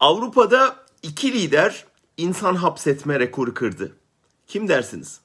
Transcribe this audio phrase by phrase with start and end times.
[0.00, 1.84] Avrupa'da iki lider
[2.16, 3.96] insan hapsetme rekoru kırdı.
[4.46, 5.20] Kim dersiniz?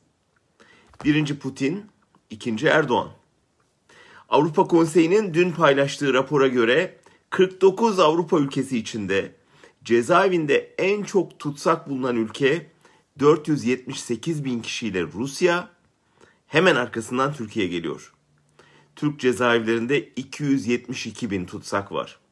[1.05, 1.85] Birinci Putin,
[2.29, 3.11] ikinci Erdoğan.
[4.29, 6.97] Avrupa Konseyi'nin dün paylaştığı rapora göre
[7.29, 9.35] 49 Avrupa ülkesi içinde
[9.83, 12.71] cezaevinde en çok tutsak bulunan ülke
[13.19, 15.69] 478 bin kişiyle Rusya,
[16.47, 18.13] hemen arkasından Türkiye geliyor.
[18.95, 22.24] Türk cezaevlerinde 272 bin tutsak var.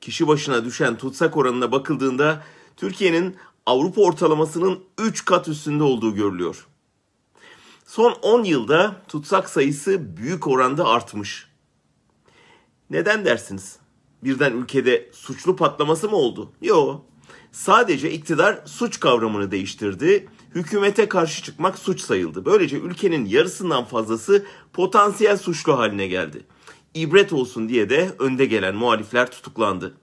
[0.00, 2.42] Kişi başına düşen tutsak oranına bakıldığında
[2.76, 3.36] Türkiye'nin
[3.66, 6.66] Avrupa ortalamasının 3 kat üstünde olduğu görülüyor.
[7.86, 11.48] Son 10 yılda tutsak sayısı büyük oranda artmış.
[12.90, 13.76] Neden dersiniz?
[14.24, 16.52] Birden ülkede suçlu patlaması mı oldu?
[16.62, 17.04] Yok.
[17.52, 20.28] Sadece iktidar suç kavramını değiştirdi.
[20.54, 22.44] Hükümete karşı çıkmak suç sayıldı.
[22.44, 26.46] Böylece ülkenin yarısından fazlası potansiyel suçlu haline geldi.
[26.94, 29.94] İbret olsun diye de önde gelen muhalifler tutuklandı.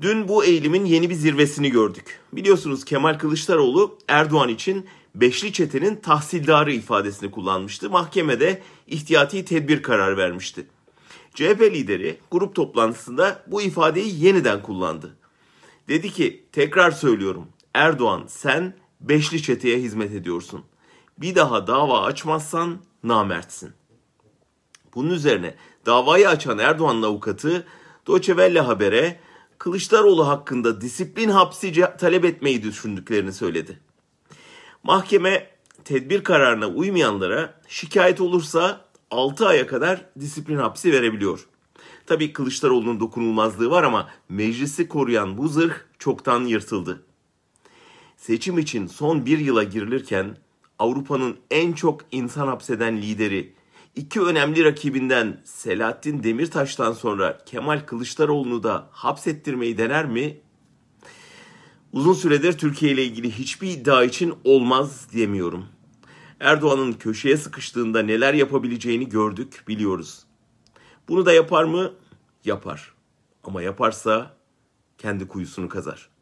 [0.00, 2.20] Dün bu eğilimin yeni bir zirvesini gördük.
[2.32, 7.90] Biliyorsunuz Kemal Kılıçdaroğlu Erdoğan için Beşli Çete'nin tahsildarı ifadesini kullanmıştı.
[7.90, 10.66] Mahkemede ihtiyati tedbir karar vermişti.
[11.34, 15.16] CHP lideri grup toplantısında bu ifadeyi yeniden kullandı.
[15.88, 20.64] Dedi ki tekrar söylüyorum Erdoğan sen Beşli Çete'ye hizmet ediyorsun.
[21.18, 23.72] Bir daha dava açmazsan namertsin.
[24.94, 25.54] Bunun üzerine
[25.86, 27.66] davayı açan Erdoğan'ın avukatı
[28.06, 29.20] Welle habere
[29.58, 33.80] Kılıçdaroğlu hakkında disiplin hapsi talep etmeyi düşündüklerini söyledi.
[34.82, 35.50] Mahkeme
[35.84, 41.46] tedbir kararına uymayanlara şikayet olursa 6 aya kadar disiplin hapsi verebiliyor.
[42.06, 47.02] Tabii Kılıçdaroğlu'nun dokunulmazlığı var ama meclisi koruyan bu zırh çoktan yırtıldı.
[48.16, 50.36] Seçim için son bir yıla girilirken
[50.78, 53.54] Avrupa'nın en çok insan hapseden lideri,
[53.96, 60.40] iki önemli rakibinden Selahattin Demirtaş'tan sonra Kemal Kılıçdaroğlu'nu da hapsettirmeyi dener mi?
[61.92, 65.66] Uzun süredir Türkiye ile ilgili hiçbir iddia için olmaz diyemiyorum.
[66.40, 70.24] Erdoğan'ın köşeye sıkıştığında neler yapabileceğini gördük, biliyoruz.
[71.08, 71.92] Bunu da yapar mı?
[72.44, 72.94] Yapar.
[73.44, 74.36] Ama yaparsa
[74.98, 76.12] kendi kuyusunu kazar.